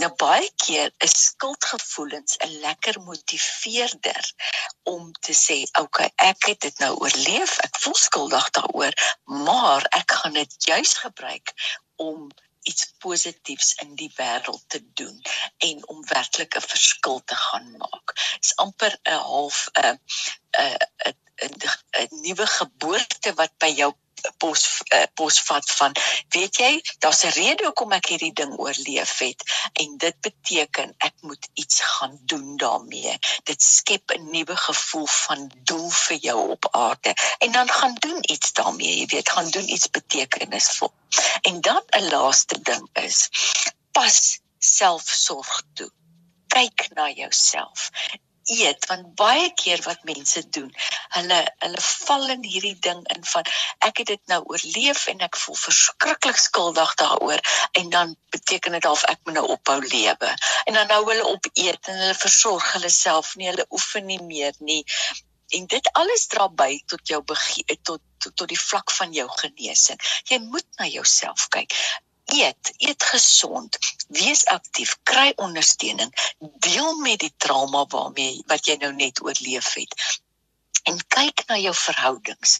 [0.01, 4.33] Nou baie keer is skuldgevoelens 'n lekker motiveerder
[4.83, 8.93] om te sê okay ek het dit nou oorleef ek voel skuldig daaroor
[9.43, 11.53] maar ek gaan dit juis gebruik
[11.95, 12.29] om
[12.61, 15.21] iets positiefs in die wêreld te doen
[15.57, 18.13] en om werklik 'n verskil te gaan maak.
[18.13, 19.99] Dit is amper 'n half 'n
[20.57, 23.91] 'n 'n nuwe geboorte wat by jou
[24.37, 25.95] pos uh, posvat van
[26.35, 26.71] weet jy
[27.03, 29.43] daar's 'n rede hoekom ek hierdie ding oorleef het
[29.83, 33.17] en dit beteken ek moet iets gaan doen daarmee.
[33.43, 38.19] Dit skep 'n nuwe gevoel van doel vir jou op aarde en dan gaan doen
[38.21, 40.93] iets daarmee jy weet gaan doen iets betekenisvol.
[41.41, 43.29] En dan 'n laaste ding is
[43.91, 45.91] pas selfsorg toe.
[46.47, 47.89] Kyk na jouself
[48.51, 50.69] eet want baie keer wat mense doen
[51.17, 53.47] hulle hulle val in hierdie ding in van
[53.87, 57.41] ek het dit nou oorleef en ek voel verskriklik skuldig daaroor
[57.79, 60.29] en dan beteken dit half ek moet nou ophou lewe.
[60.65, 64.21] En dan nou hulle op eet en hulle versorg hulle self nie hulle oefen nie
[64.23, 64.83] meer nie.
[65.57, 69.99] En dit alles dra by tot jou tot, tot tot die vlak van jou genesing.
[70.31, 71.75] Jy moet na jouself kyk
[72.31, 78.93] eet, eet gesond, wees aktief, kry ondersteuning, deel met die trauma waarmee wat jy nou
[78.95, 79.95] net oorleef het.
[80.89, 82.57] En kyk na jou verhoudings.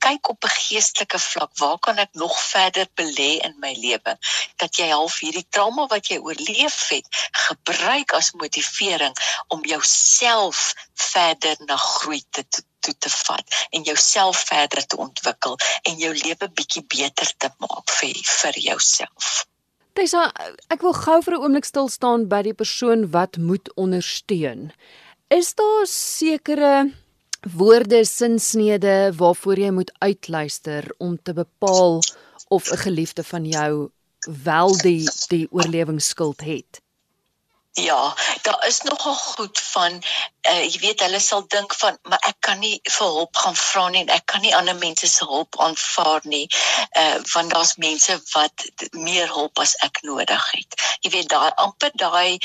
[0.00, 4.16] Kyk op 'n geestelike vlak, waar kan ek nog verder belê in my lewe
[4.56, 7.06] dat jy half hierdie trauma wat jy oorleef het,
[7.46, 9.16] gebruik as motivering
[9.48, 12.44] om jouself verder na groei te
[12.80, 17.94] toe te vat en jouself verder te ontwikkel en jou lewe bietjie beter te maak
[18.00, 19.46] vir vir jouself.
[19.98, 20.30] Tessa,
[20.70, 24.72] ek wil gou vir 'n oomblik stil staan by die persoon wat moet ondersteun.
[25.28, 26.92] Is daar sekere
[27.40, 32.00] woorde, sinsnede waarvoor jy moet uitluister om te bepaal
[32.48, 33.90] of 'n geliefde van jou
[34.44, 36.80] wel die die oorlewingsskuld het?
[37.72, 40.02] Ja, daar is nogal goed van
[40.42, 43.84] uh, jy weet hulle sal dink van maar ek kan nie vir hulp gaan vra
[43.94, 46.46] nie en ek kan nie ander mense se hulp aanvaar nie
[46.98, 50.74] uh want daar's mense wat meer hulp as ek nodig het.
[51.04, 52.38] Jy weet daai amper daai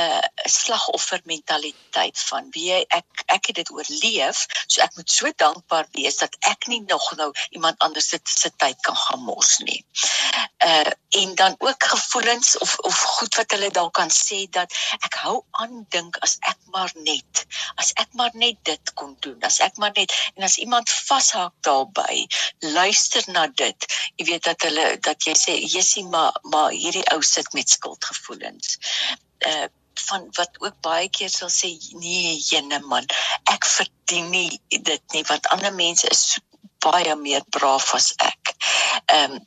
[0.00, 5.86] uh slagoffer mentaliteit van wie ek ek het dit oorleef, so ek moet so dankbaar
[5.94, 9.84] wees dat ek nie nog nou iemand anders se se tyd kan gaan mors nie.
[10.66, 14.71] Uh en dan ook gevoelens of of goed wat hulle dalk kan sê dat
[15.08, 17.44] ek hou aan dink as ek maar net
[17.82, 21.54] as ek maar net dit kon doen as ek maar net en as iemand vashak
[21.68, 22.26] daarbey
[22.76, 27.20] luister na dit jy weet dat hulle dat jy sê jessie maar maar hierdie ou
[27.22, 28.76] sit met skuldgevoelens.
[29.52, 29.68] Uh
[30.08, 31.68] van wat ook baie keer sal sê
[32.00, 33.04] nee jene man
[33.52, 36.22] ek verdien nie dit nie want ander mense is
[36.82, 38.54] baie meer braaf as ek.
[39.06, 39.40] Ehm um,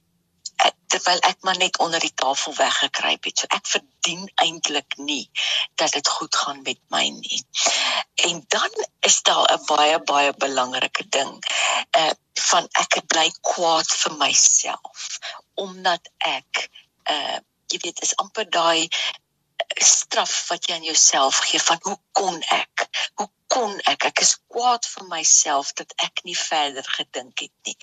[0.95, 3.39] terwyl ek maar net onder die tafel weggekruip het.
[3.39, 5.29] So ek verdien eintlik nie
[5.75, 7.41] dat dit goed gaan met my nie.
[8.29, 11.33] En dan is daar 'n baie baie belangrike ding.
[11.97, 12.11] Uh
[12.45, 15.19] van ek bly kwaad vir myself
[15.53, 16.69] omdat ek
[17.09, 17.37] uh
[17.71, 18.87] jy weet is amper daai
[19.81, 22.87] straf wat jy aan jouself gee van hoe kon ek?
[23.15, 24.09] Hoe kon ek?
[24.11, 27.75] Ek is kwaad vir myself dat ek nie verder gedink het nie.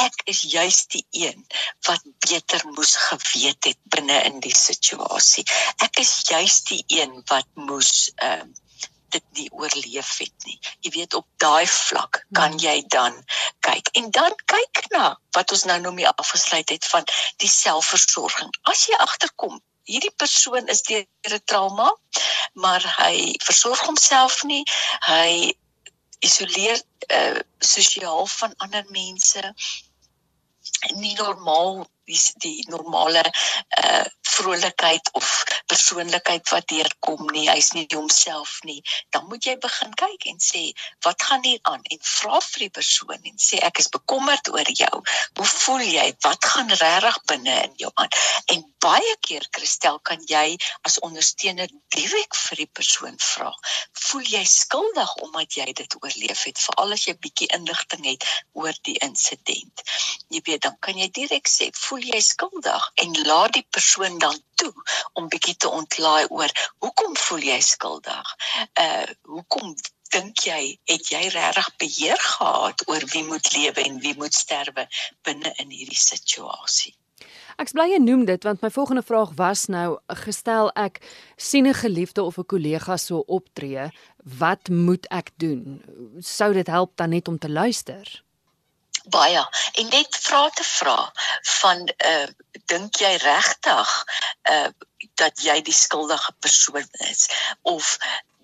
[0.00, 1.44] Ek is juis die een
[1.88, 5.44] wat beter moes geweet het binne in die situasie.
[5.84, 8.66] Ek is juis die een wat moes ehm uh,
[9.10, 10.58] dit nie oorleef het nie.
[10.86, 13.16] Jy weet op daai vlak kan jy dan
[13.66, 17.08] kyk en dan kyk na wat ons nou nog mee afgesluit het van
[17.42, 18.52] die selfversorging.
[18.70, 21.88] As jy agterkom hierdie persoon is deur 'n trauma,
[22.52, 24.64] maar hy versorg homself nie.
[25.06, 25.54] Hy
[26.20, 29.54] isoleer uh, sosiaal van ander mense
[30.96, 33.24] nie normaal die die normale
[33.82, 35.28] uh vrolikheid of
[35.68, 38.78] persoonlikheid wat deurkom nie hy's nie homself nie
[39.10, 40.62] dan moet jy begin kyk en sê
[41.04, 41.82] wat gaan hier aan?
[41.82, 45.02] En vra vir die persoon en sê ek is bekommerd oor jou.
[45.38, 46.06] Hoe voel jy?
[46.26, 48.12] Wat gaan regtig binne in jou aan?
[48.54, 50.56] En baie keer Christel kan jy
[50.88, 53.52] as ondersteuner direk vir die persoon vra
[54.06, 58.26] voel jy skuldig omdat jy dit oorleef het veral as jy bietjie inligting het
[58.58, 59.84] oor die insident
[60.30, 64.36] jy weet dan kan jy direk sê voel jy skuldig en laat die persoon dan
[64.62, 64.72] toe
[65.18, 66.52] om bietjie te ontlaai oor
[66.84, 68.36] hoekom voel jy skuldig?
[68.84, 69.74] Uh hoekom
[70.14, 74.86] dink jy het jy regtig beheer gehad oor wie moet lewe en wie moet sterwe
[75.26, 76.94] binne in hierdie situasie?
[77.60, 81.02] Ek bly jy noem dit want my volgende vraag was nou gestel ek
[81.36, 83.90] sien 'n geliefde of 'n kollega so optree,
[84.24, 85.82] wat moet ek doen?
[86.20, 88.24] Sou dit help dan net om te luister?
[89.16, 89.42] Baie.
[89.82, 90.98] En net vra te vra
[91.60, 92.26] van uh
[92.72, 93.92] dink jy regtig
[94.54, 94.68] uh
[95.20, 97.28] dat jy die skuldige persoon is?
[97.62, 97.96] Of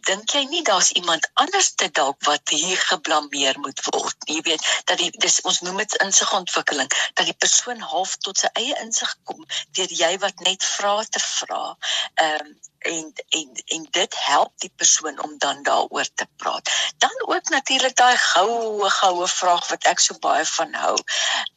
[0.06, 4.68] dink jy nie daar's iemand anders te dalk wat hier geblameer moet word jy weet
[4.90, 9.16] dat die dis ons noem dit insigontwikkeling dat die persoon half tot sy eie insig
[9.30, 9.42] kom
[9.78, 12.54] deur jy wat net vra te vra ehm um,
[12.86, 16.70] en en en dit help die persoon om dan daaroor te praat.
[16.98, 20.94] Dan ook natuurlik daai goue goue vraag wat ek so baie van hou.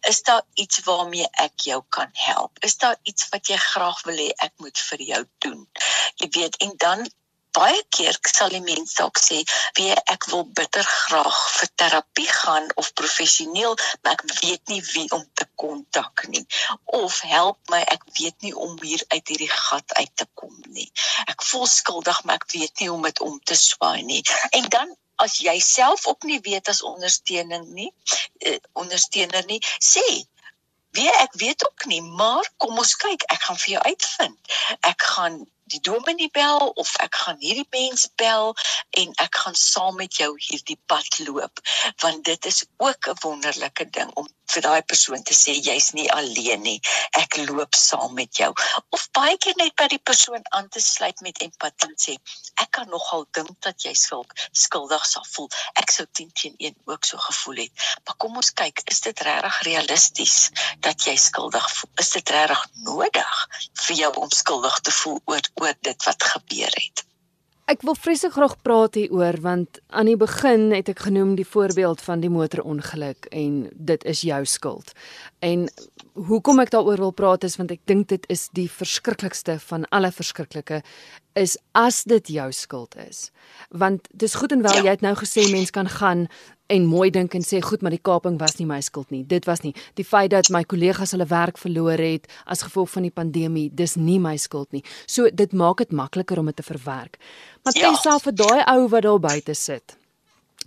[0.10, 2.64] Is daar iets waarmee ek jou kan help?
[2.64, 5.66] Is daar iets wat jy graag wil hê ek moet vir jou doen?
[6.16, 7.10] Jy weet en dan
[7.56, 9.38] baie keer sal die mens dalk sê,
[9.78, 15.10] "Wie ek wil bitter graag vir terapie gaan of professioneel, maar ek weet nie wie
[15.18, 16.46] om te kontak nie."
[16.86, 20.92] Of help my, ek weet nie om hier uit hierdie gat uit te kom nie.
[21.26, 24.24] Ek voel skuldig, maar ek weet nie hoe om dit om te swaai nie.
[24.52, 27.94] En dan as jy self ook nie weet as ondersteuning nie,
[28.40, 30.28] eh, ondersteuner nie, sê
[30.98, 34.54] Wie ek weet ook nie, maar kom ons kyk, ek gaan vir jou uitvind.
[34.90, 35.36] Ek gaan
[35.74, 38.56] die dominee bel of ek gaan hierdie mens bel
[39.02, 41.64] en ek gaan saam met jou hierdie pad loop
[42.04, 46.08] want dit is ook 'n wonderlike ding om vir daai persoon te sê jy's nie
[46.14, 46.78] alleen nie.
[47.22, 48.50] Ek loop saam met jou.
[48.96, 52.16] Of baie keer net by die persoon aan te sluit met empatie sê
[52.64, 54.34] ek kan nogal dink dat jy skuld
[54.64, 55.50] skuldig sal voel.
[55.82, 57.88] Ek sou 10 teen 1 ook so gevoel het.
[58.06, 60.38] Maar kom ons kyk is dit regtig realisties
[60.86, 61.92] dat jy skuldig voel?
[62.04, 63.36] Is dit regtig nodig
[63.86, 67.09] vir jou om skuldig te voel oor oor dit wat gebeur het.
[67.70, 72.02] Ek wil vreeslik graag praat hieroor want aan die begin het ek genoem die voorbeeld
[72.02, 74.90] van die motorongeluk en dit is jou skuld.
[75.46, 75.68] En
[76.18, 80.10] hoekom ek daaroor wil praat is want ek dink dit is die verskriklikste van alle
[80.10, 80.82] verskriklike
[81.38, 83.28] is as dit jou skuld is.
[83.70, 84.88] Want dis goed en wel ja.
[84.88, 86.26] jy het nou gesê mens kan gaan
[86.70, 89.24] en mooi dink en sê goed maar die kaping was nie my skuld nie.
[89.28, 93.08] Dit was nie die feit dat my kollegas hulle werk verloor het as gevolg van
[93.08, 94.84] die pandemie, dis nie my skuld nie.
[95.06, 97.18] So dit maak dit makliker om dit te verwerk.
[97.64, 97.94] Maar ja.
[97.96, 99.98] selfs vir daai ou wat daar buite sit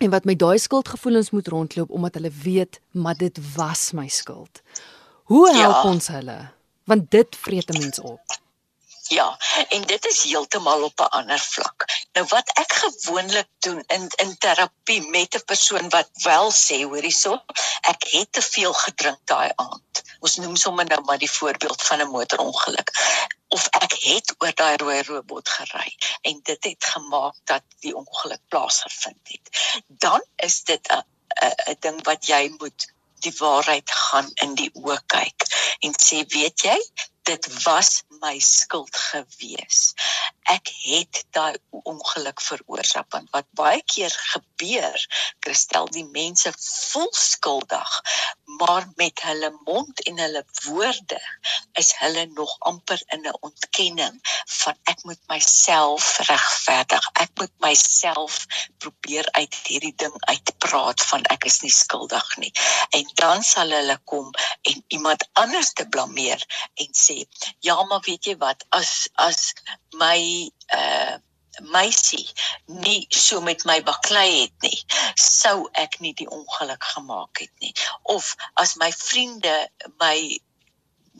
[0.03, 4.61] en wat met daai skuldgevoelens moet rondloop omdat hulle weet maar dit was my skuld.
[5.23, 5.89] Hoe help ja.
[5.89, 6.39] ons hulle?
[6.83, 8.42] Want dit vreet 'n mens op.
[9.07, 9.39] Ja,
[9.69, 11.85] en dit is heeltemal op 'n ander vlak.
[12.13, 17.11] Nou wat ek gewoonlik doen in in terapie met 'n persoon wat wel sê, hoorie
[17.11, 17.43] so,
[17.81, 20.01] ek het te veel gedrink daai aand.
[20.19, 22.91] Ons noem sommer nou maar die voorbeeld van 'n motorongeluk
[23.47, 28.41] of ek het oor daai rooi robot gery en dit het gemaak dat die ongeluk
[28.47, 29.45] plaasgevind het.
[29.87, 31.03] Dan is dit 'n
[31.69, 35.43] 'n ding wat jy moet die waarheid gaan in die oë kyk
[35.79, 36.79] en sê weet jy
[37.23, 39.93] dit was my skuld gewees.
[40.51, 41.55] Ek het daai
[41.87, 45.05] ongeluk veroorsaak want wat baie keer gebeur,
[45.43, 47.93] Christel, die mense voel skuldig,
[48.59, 51.19] maar met hulle mond en hulle woorde
[51.79, 57.09] is hulle nog amper in 'n ontkenning van ek moet myself regverdig.
[57.23, 58.45] Ek moet myself
[58.77, 62.51] probeer uit hierdie ding uitpraat van ek is nie skuldig nie.
[62.89, 64.29] En dan sal hulle kom
[64.61, 67.12] en iemand anders te blameer en sê,
[67.59, 69.53] "Ja, maar weet jy wat, as as
[70.01, 70.19] my
[70.79, 71.15] uh
[71.61, 72.25] meisie
[72.65, 74.79] nie so met my baklei het nie,
[75.23, 77.73] sou ek nie die ongeluk gemaak het nie.
[78.15, 79.53] Of as my vriende
[80.01, 80.39] my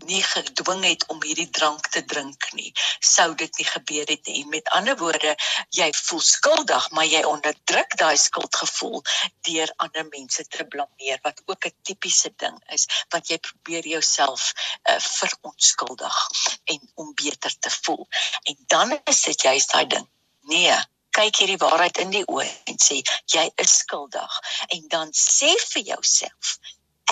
[0.09, 4.45] nie gedwing het om hierdie drank te drink nie, sou dit nie gebeur het nie.
[4.51, 5.35] Met ander woorde,
[5.75, 9.03] jy voel skuldig, maar jy onderdruk daai skuldgevoel
[9.49, 14.51] deur ander mense te blameer wat ook 'n tipiese ding is, want jy probeer jouself
[14.89, 16.17] uh, verontskuldig
[16.63, 18.07] en om beter te voel.
[18.43, 20.07] En dan is dit juist daai ding.
[20.41, 20.75] Nee,
[21.13, 23.01] kyk hierdie waarheid in die oë en sê
[23.35, 24.39] jy is skuldig
[24.75, 26.57] en dan sê vir jouself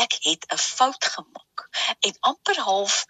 [0.04, 1.51] ek het 'n fout gemaak
[2.08, 3.06] en amper half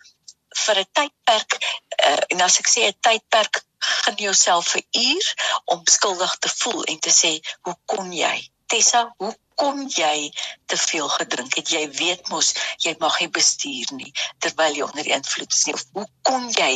[0.64, 1.58] vir 'n tydperk
[2.06, 3.62] uh, en as ek sê 'n tydperk
[4.02, 5.28] gaan jouself 'n uur
[5.74, 7.32] om skuldig te voel en te sê
[7.62, 8.38] hoe kon jy?
[8.68, 10.32] Tessa hoe kon jy
[10.66, 11.56] te veel gedrink?
[11.56, 12.54] Het jy weet mos
[12.86, 15.74] jy mag nie bestuur nie terwyl jy onder invloed is nie.
[15.74, 16.74] Of hoe kon jy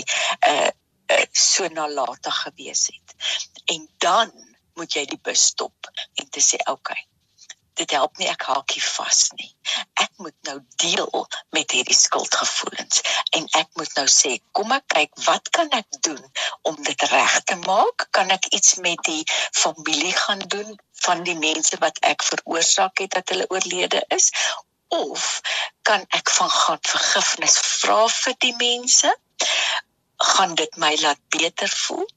[0.48, 0.70] uh,
[1.16, 3.18] uh, so nalatig gewees het?
[3.66, 4.32] En dan
[4.76, 7.06] moet jy die bus stop en te sê okay
[7.80, 9.50] dit help nie ek haakie vas nie.
[10.02, 13.02] Ek moet nou deel met hierdie skuldgevoelens
[13.38, 16.22] en ek moet nou sê, kom ek kyk wat kan ek doen
[16.70, 18.08] om dit reg te maak?
[18.16, 23.18] Kan ek iets met die familie gaan doen van die mense wat ek veroorsaak het
[23.20, 24.32] dat hulle oorlede is?
[24.96, 25.42] Of
[25.88, 29.12] kan ek van God vergifnis vra vir die mense?
[30.36, 32.08] Gaan dit my laat beter voel?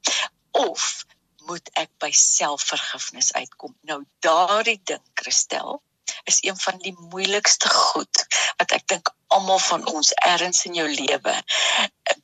[0.52, 1.07] Of
[1.48, 3.74] moet ek by selfvergifnis uitkom.
[3.88, 5.80] Nou daardie ding, Christel,
[6.28, 8.24] is een van die moeilikste goed
[8.60, 11.36] wat ek dink almal van ons ergens in jou lewe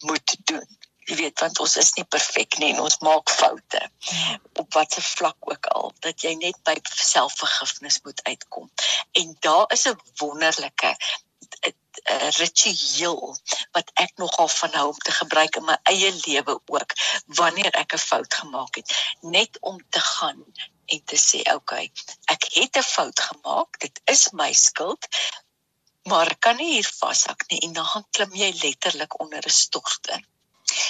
[0.09, 0.66] moet doen.
[1.05, 3.81] Jy weet want ons is nie perfek nie en ons maak foute
[4.61, 8.70] op watter vlak ook al dat jy net by selfvergifnis moet uitkom.
[9.20, 10.97] En daar is 'n wonderlike
[11.69, 13.37] 'n ritueel
[13.77, 16.93] wat ek nogal van hou om te gebruik in my eie lewe ook
[17.41, 18.97] wanneer ek 'n fout gemaak het.
[19.21, 20.45] Net om te gaan
[20.87, 21.93] en te sê okay
[22.35, 25.09] ek het 'n fout gemaak dit is my skuld
[26.05, 27.61] maar kan nie hier vashak nie.
[27.67, 30.27] En dan klim jy letterlik onder 'n stort in.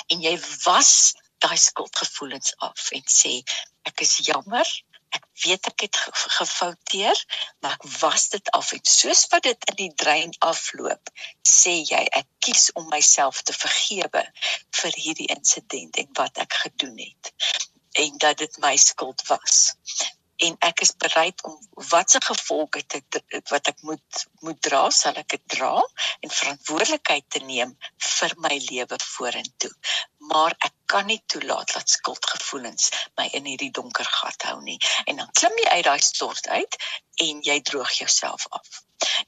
[0.06, 3.42] En jy was daai skuldgevoelens af en sê
[3.82, 4.66] ek is jammer
[5.18, 6.00] ek weet ek het
[6.38, 7.24] gefouteer,
[7.60, 11.12] maar ek was dit af en soos wat dit in die drein afloop,
[11.48, 14.24] sê jy ek kies om myself te vergewe
[14.80, 17.34] vir hierdie insident en wat ek gedoen het
[17.94, 19.74] en dat dit my skuld was.
[20.36, 21.54] En ek is bereid om
[21.90, 23.02] watse gevolge te
[23.50, 28.56] wat ek moet moet dra sal ek dit dra en verantwoordelikheid te neem vir my
[28.66, 29.70] lewe vorentoe.
[30.32, 34.78] Maar ek kan nie toelaat dat skuldgevoelens my in hierdie donker gat hou nie.
[35.04, 36.76] En dan klim jy uit daai stort uit
[37.26, 38.80] en jy droog jouself af.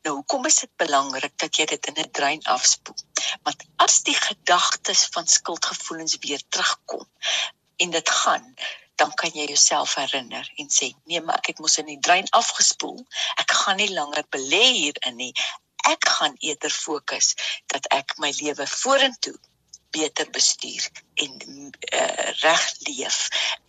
[0.03, 2.97] Nou hoekom is dit belangrik dat jy dit in 'n drein afspoel?
[3.43, 7.07] Want as die gedagtes van skuldgevoelens weer terugkom
[7.77, 8.55] en dit gaan
[8.97, 12.29] dan kan jy jouself herinner en sê nee maar ek het mos in die drein
[12.31, 13.05] afgespoel.
[13.43, 15.33] Ek gaan nie langer belê hierin nie.
[15.93, 17.35] Ek gaan eerder fokus
[17.67, 19.37] dat ek my lewe vorentoe
[19.97, 20.89] beter bestuur
[21.25, 23.19] en uh, reg leef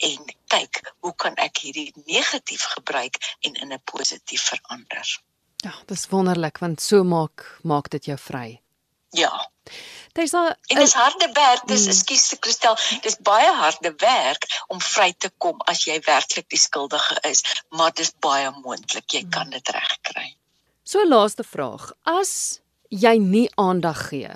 [0.09, 5.17] en kyk hoe kan ek hierdie negatief gebruik en in 'n positief verander
[5.65, 8.49] ja dis wonderlik want so maak maak dit jou vry
[9.23, 9.31] ja
[10.17, 11.65] Dis al en dis harde werk.
[11.69, 11.93] Dis mm.
[11.93, 12.77] ekskuus te Kristel.
[13.05, 17.93] Dis baie harde werk om vry te kom as jy werklik die skuldige is, maar
[17.93, 20.31] dis baie moontlik jy kan dit regkry.
[20.87, 21.91] So laaste vraag.
[22.07, 24.31] As jy nie aandag gee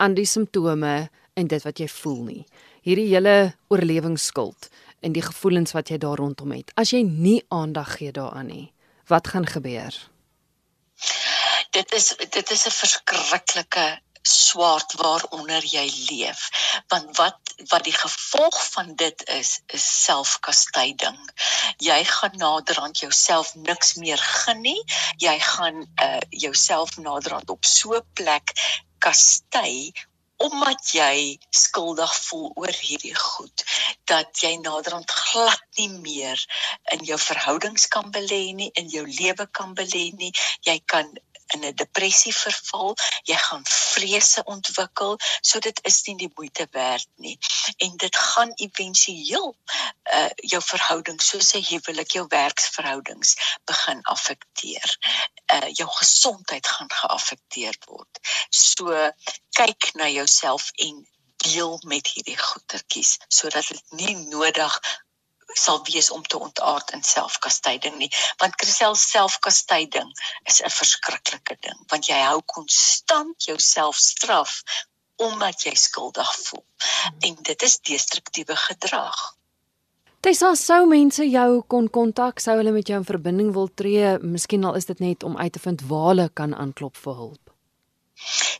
[0.00, 2.44] aan die simptome en dit wat jy voel nie.
[2.82, 4.68] Hierdie hele oorlewingsskuld
[5.00, 6.72] en die gevoelens wat jy daar rondom het.
[6.74, 8.72] As jy nie aandag gee daaraan nie,
[9.06, 9.96] wat gaan gebeur?
[11.70, 16.48] Dit is dit is 'n verskriklike swaard waaronder jy leef
[16.92, 17.38] want wat
[17.70, 21.18] wat die gevolg van dit is is selfkastyding
[21.80, 24.80] jy gaan naderhand jouself niks meer gun nie
[25.24, 28.52] jy gaan uh, jouself naderhand op so 'n plek
[28.98, 29.92] kastei
[30.40, 33.64] omdat jy skuldig voel oor hierdie goed
[34.08, 36.44] dat jy naderhand glad nie meer
[36.96, 40.32] in jou verhoudings kan belê nie in jou lewe kan belê nie.
[40.66, 41.12] Jy kan
[41.54, 47.08] in 'n depressie verval, jy gaan vrese ontwikkel, so dit is nie die moeite werd
[47.16, 47.38] nie.
[47.76, 49.56] En dit gaan éventueel
[50.12, 54.96] uh jou verhouding soos 'n huwelik, jou werksverhoudings begin affekteer.
[55.52, 58.18] Uh jou gesondheid gaan geaffekteer word.
[58.50, 59.12] So
[59.50, 64.80] kyk na jouself en deel met hierdie goetertjies sodat dit nie nodig
[65.54, 70.12] sal wees om te ontaard in selfkastyding nie want krisel selfkastyding
[70.44, 74.62] is 'n verskriklike ding want jy hou konstant jouself straf
[75.20, 76.64] omdat jy skuldig voel.
[77.20, 79.18] En dit is destruktiewe gedrag.
[80.20, 84.66] Tessa, sou mense jou kon kontak, sou hulle met jou in verbinding wil tree, miskien
[84.68, 87.54] al is dit net om uit te vind waar hulle kan aanklop vir hulp.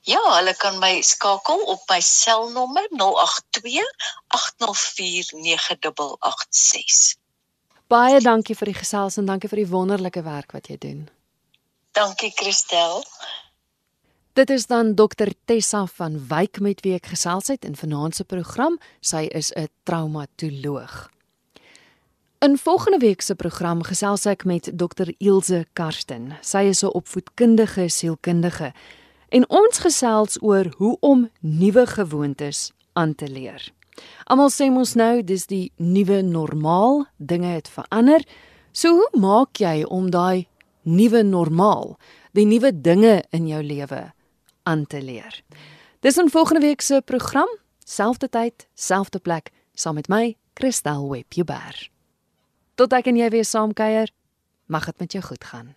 [0.09, 3.85] Ja, hulle kan my skakel op my selnommer 082
[4.29, 7.17] 804 9886.
[7.91, 11.09] Baie dankie vir die gesels en dankie vir die wonderlike werk wat jy doen.
[11.93, 13.03] Dankie Christel.
[14.39, 18.25] Dit is dan Dr Tessa van Wyk met wie ek gesels het in vanaand se
[18.25, 18.79] program.
[19.01, 21.11] Sy is 'n traumatoloog.
[22.41, 26.39] In volgende week se program gesels ek met Dr Ilse Karsten.
[26.41, 28.73] Sy is 'n opvoedkundige sielkundige
[29.31, 33.63] en ons gesels oor hoe om nuwe gewoontes aan te leer.
[34.31, 38.25] Almal sê mos nou dis die nuwe normaal, dinge het verander.
[38.73, 40.47] So hoe maak jy om daai
[40.83, 41.97] nuwe normaal,
[42.35, 44.03] die nuwe dinge in jou lewe
[44.63, 45.43] aan te leer?
[46.01, 47.49] Dis 'n volgende week se program,
[47.85, 51.91] selfde tyd, selfde plek, saam met my, Christel Webber.
[52.75, 54.09] Tot ek en jy weer saam kuier,
[54.67, 55.75] mag dit met jou goed gaan.